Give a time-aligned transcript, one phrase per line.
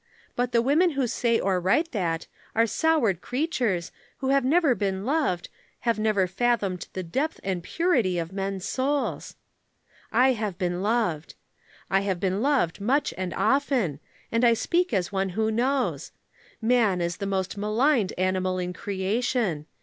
[0.35, 5.05] But the women who say or write that are soured creatures, who have never been
[5.05, 5.47] loved,
[5.81, 9.35] have never fathomed the depth and purity of men's souls.
[10.11, 11.35] "I have been loved.
[11.91, 13.99] I have been loved much and often,
[14.31, 16.11] and I speak as one who knows.
[16.63, 19.67] Man is the most maligned animal in creation.